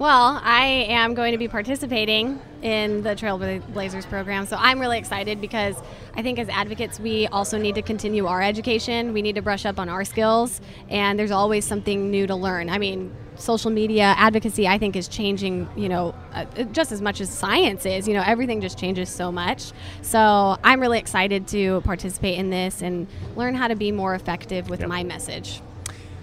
[0.00, 5.42] Well, I am going to be participating in the Trailblazers program, so I'm really excited
[5.42, 5.76] because
[6.14, 9.12] I think as advocates, we also need to continue our education.
[9.12, 12.70] We need to brush up on our skills, and there's always something new to learn.
[12.70, 17.20] I mean, social media advocacy, I think, is changing, you know, uh, just as much
[17.20, 18.08] as science is.
[18.08, 19.70] You know, everything just changes so much.
[20.00, 24.70] So I'm really excited to participate in this and learn how to be more effective
[24.70, 24.88] with Yep.
[24.88, 25.60] my message.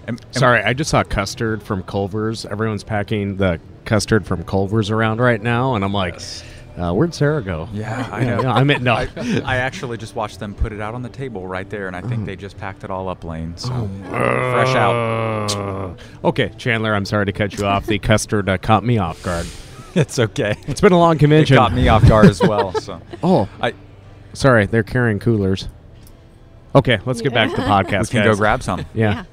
[0.08, 2.44] And- and Sorry, I just saw custard from Culver's.
[2.46, 6.20] Everyone's packing the custard from Culver's around right now, and I'm like,
[6.78, 7.68] uh, where'd Sarah go?
[7.72, 8.40] Yeah, I know.
[8.42, 8.94] Yeah, I meant no.
[8.94, 9.08] I,
[9.44, 12.00] I actually just watched them put it out on the table right there, and I
[12.00, 13.56] think they just packed it all up, Lane.
[13.56, 15.50] So fresh out.
[15.52, 17.86] Uh, okay, Chandler, I'm sorry to cut you off.
[17.86, 19.46] The custard uh, caught me off guard.
[19.94, 20.54] It's okay.
[20.68, 21.56] It's been a long It convention.
[21.56, 22.72] caught me off guard as well.
[22.80, 23.74] So Oh, I
[24.32, 25.68] sorry, they're carrying coolers.
[26.74, 28.00] Okay, let's get back to the podcast.
[28.02, 28.34] we can guys.
[28.34, 28.84] go grab some.
[28.94, 29.24] Yeah.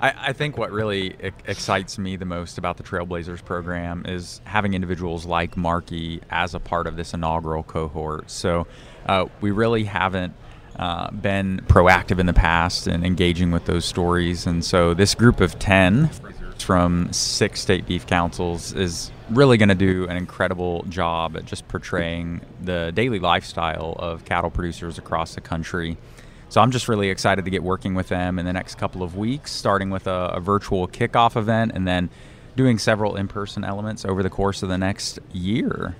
[0.00, 1.14] I, I think what really
[1.46, 6.60] excites me the most about the Trailblazers program is having individuals like Marky as a
[6.60, 8.30] part of this inaugural cohort.
[8.30, 8.66] So
[9.06, 10.34] uh, we really haven't
[10.78, 14.46] uh, been proactive in the past in engaging with those stories.
[14.46, 16.10] And so this group of 10
[16.58, 21.66] from six state beef councils is really going to do an incredible job at just
[21.68, 25.96] portraying the daily lifestyle of cattle producers across the country.
[26.48, 29.16] So I'm just really excited to get working with them in the next couple of
[29.16, 32.08] weeks, starting with a, a virtual kickoff event and then
[32.56, 35.96] doing several in person elements over the course of the next year.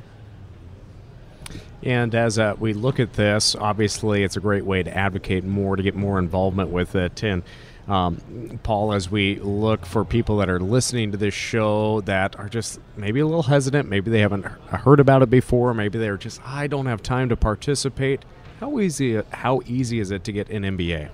[1.82, 5.76] And as uh, we look at this, obviously it's a great way to advocate more,
[5.76, 7.22] to get more involvement with it.
[7.22, 7.42] And
[7.86, 12.48] um, Paul, as we look for people that are listening to this show that are
[12.48, 16.40] just maybe a little hesitant, maybe they haven't heard about it before, maybe they're just
[16.44, 18.24] I don't have time to participate.
[18.60, 19.22] How easy?
[19.30, 21.10] How easy is it to get an MBA?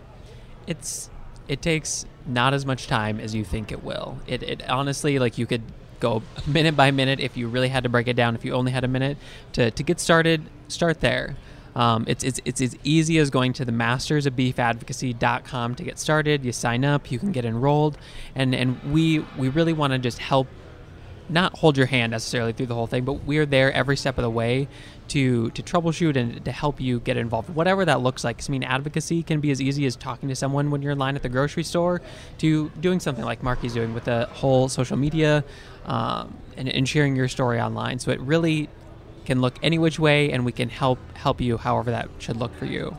[0.66, 1.10] it's
[1.48, 4.18] it takes not as much time as you think it will.
[4.26, 5.62] It, it honestly like you could
[6.00, 8.34] go minute by minute if you really had to break it down.
[8.34, 9.18] If you only had a minute
[9.52, 11.36] to, to get started, start there.
[11.74, 16.44] Um, it's, it's, it's as easy as going to the mastersofbeefadvocacy.com to get started.
[16.44, 17.96] You sign up, you can get enrolled,
[18.34, 20.48] and, and we we really want to just help
[21.30, 24.22] not hold your hand necessarily through the whole thing, but we're there every step of
[24.22, 24.68] the way
[25.12, 28.42] to to troubleshoot and to help you get involved, whatever that looks like.
[28.48, 31.16] I mean, advocacy can be as easy as talking to someone when you're in line
[31.16, 32.00] at the grocery store,
[32.38, 35.44] to doing something like Marky's doing with the whole social media
[35.84, 37.98] um, and, and sharing your story online.
[37.98, 38.70] So it really
[39.26, 42.54] can look any which way, and we can help help you however that should look
[42.56, 42.96] for you.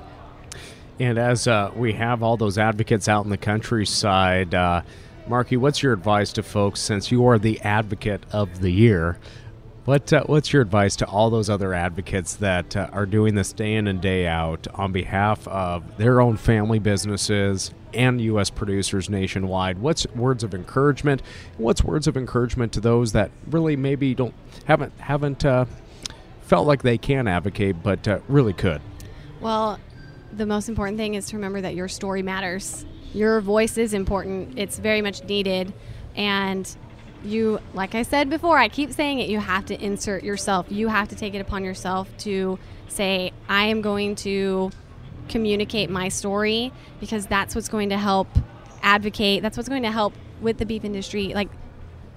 [1.00, 4.84] And as uh, we have all those advocates out in the countryside, uh,
[5.28, 9.18] Marky, what's your advice to folks since you are the advocate of the year?
[9.86, 13.52] What uh, what's your advice to all those other advocates that uh, are doing this
[13.52, 18.50] day in and day out on behalf of their own family businesses and U.S.
[18.50, 19.80] producers nationwide?
[19.80, 21.22] What's words of encouragement?
[21.58, 25.66] What's words of encouragement to those that really maybe don't haven't haven't uh,
[26.44, 28.82] felt like they can advocate but uh, really could?
[29.42, 29.80] Well,
[30.32, 32.86] the most important thing is to remember that your story matters.
[33.14, 34.58] Your voice is important.
[34.58, 35.74] It's very much needed.
[36.16, 36.74] And
[37.24, 40.68] you, like I said before, I keep saying it, you have to insert yourself.
[40.70, 44.72] You have to take it upon yourself to say, I am going to
[45.30, 48.28] communicate my story because that's what's going to help
[48.82, 49.42] advocate.
[49.42, 51.34] That's what's going to help with the beef industry.
[51.34, 51.50] Like,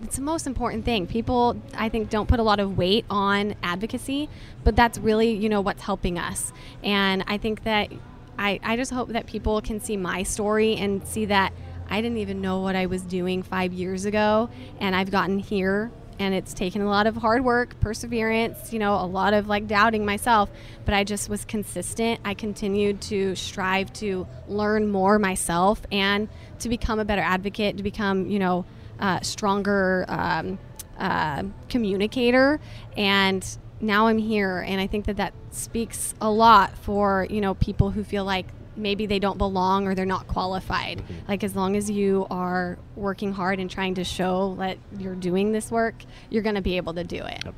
[0.03, 1.07] it's the most important thing.
[1.07, 4.29] People, I think, don't put a lot of weight on advocacy,
[4.63, 6.53] but that's really, you know, what's helping us.
[6.83, 7.91] And I think that
[8.39, 11.53] I, I just hope that people can see my story and see that
[11.89, 15.91] I didn't even know what I was doing five years ago, and I've gotten here.
[16.19, 19.67] And it's taken a lot of hard work, perseverance, you know, a lot of like
[19.67, 20.51] doubting myself,
[20.87, 22.21] but I just was consistent.
[22.25, 26.31] I continued to strive to learn more myself and
[26.61, 28.65] to become a better advocate, to become, you know,
[28.99, 30.59] uh, stronger um,
[30.99, 32.61] uh, communicator.
[32.97, 33.47] And
[33.81, 37.91] now I'm here, and I think that that speaks a lot for you know people
[37.91, 38.47] who feel like
[38.77, 40.99] maybe they don't belong or they're not qualified.
[40.99, 41.29] Mm-hmm.
[41.29, 45.53] Like as long as you are working hard and trying to show that you're doing
[45.53, 45.95] this work,
[46.31, 47.43] you're going to be able to do it.
[47.45, 47.55] Yep.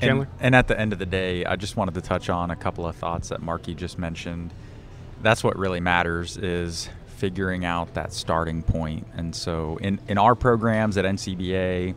[0.00, 2.56] And, and, at the end of the day, I just wanted to touch on a
[2.56, 4.52] couple of thoughts that Marky just mentioned.
[5.22, 9.06] That's what really matters is figuring out that starting point.
[9.14, 11.94] And so in, in our programs at NCBA,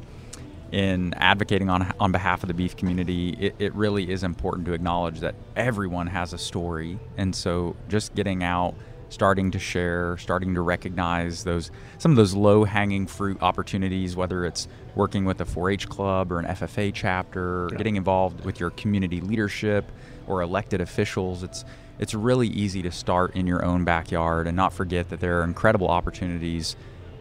[0.72, 4.74] in advocating on on behalf of the beef community, it, it really is important to
[4.74, 8.76] acknowledge that everyone has a story, and so just getting out,
[9.10, 14.46] starting to share, starting to recognize those some of those low hanging fruit opportunities, whether
[14.46, 17.78] it's working with a 4-H club or an FFA chapter, yeah.
[17.78, 19.92] getting involved with your community leadership
[20.28, 21.44] or elected officials.
[21.44, 21.66] It's
[22.00, 25.44] it's really easy to start in your own backyard and not forget that there are
[25.44, 26.78] incredible opportunities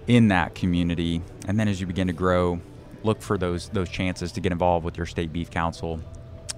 [0.07, 1.21] in that community.
[1.47, 2.61] And then as you begin to grow,
[3.05, 6.01] look for those those chances to get involved with your state beef council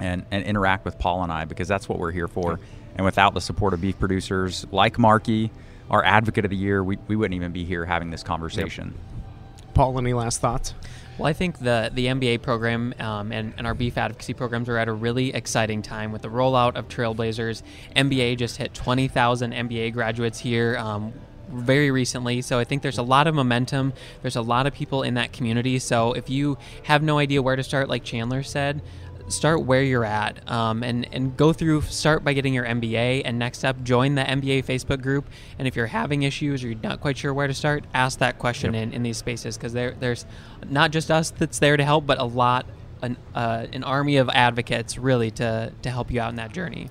[0.01, 2.59] and, and interact with Paul and I because that's what we're here for.
[2.97, 5.51] And without the support of beef producers like Marky,
[5.91, 8.95] our advocate of the year, we, we wouldn't even be here having this conversation.
[8.95, 9.75] Yep.
[9.75, 10.75] Paul, any last thoughts?
[11.19, 14.79] Well, I think the the MBA program um, and, and our beef advocacy programs are
[14.79, 17.63] at a really exciting time with the rollout of Trailblazers.
[17.95, 20.79] MBA just hit 20,000 MBA graduates here.
[20.79, 21.13] Um,
[21.53, 22.43] very recently.
[22.43, 23.93] So I think there's a lot of momentum.
[24.23, 25.79] There's a lot of people in that community.
[25.79, 28.83] So if you have no idea where to start, like Chandler said,
[29.29, 33.39] start where you're at um, and, and go through start by getting your mba and
[33.39, 35.25] next up join the mba facebook group
[35.57, 38.41] and if you're having issues or you're not quite sure where to start ask that
[38.41, 38.83] question yep.
[38.83, 40.27] in, in these spaces because there, there's
[40.69, 42.67] not just us that's there to help but a lot
[43.03, 46.91] an, uh, an army of advocates really to, to help you out in that journey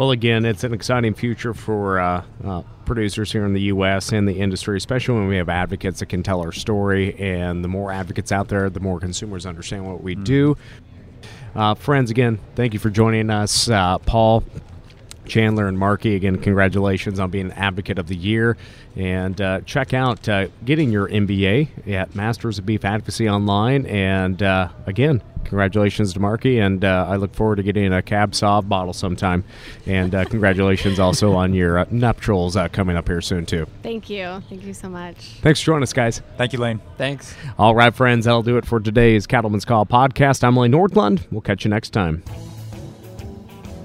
[0.00, 4.10] well, again, it's an exciting future for uh, uh, producers here in the U.S.
[4.10, 7.14] and the industry, especially when we have advocates that can tell our story.
[7.20, 10.24] And the more advocates out there, the more consumers understand what we mm.
[10.24, 10.56] do.
[11.54, 13.68] Uh, friends, again, thank you for joining us.
[13.68, 14.42] Uh, Paul,
[15.30, 16.16] Chandler, and Marky.
[16.16, 18.56] again, congratulations on being an Advocate of the Year.
[18.96, 23.86] And uh, check out uh, getting your MBA at Masters of Beef Advocacy online.
[23.86, 26.58] And uh, again, congratulations to Marky.
[26.58, 29.44] and uh, I look forward to getting a cab sauv bottle sometime.
[29.86, 33.66] And uh, congratulations also on your uh, nuptials uh, coming up here soon too.
[33.82, 35.16] Thank you, thank you so much.
[35.42, 36.20] Thanks for joining us, guys.
[36.36, 36.80] Thank you, Lane.
[36.98, 37.34] Thanks.
[37.58, 40.42] All right, friends, that'll do it for today's Cattleman's Call podcast.
[40.42, 41.26] I'm Lane Nordlund.
[41.30, 42.24] We'll catch you next time.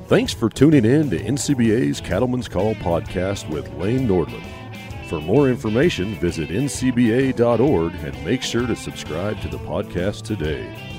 [0.07, 4.45] Thanks for tuning in to NCBA's Cattleman's Call podcast with Lane Nordlund.
[5.09, 10.94] For more information, visit ncba.org and make sure to subscribe to the podcast today.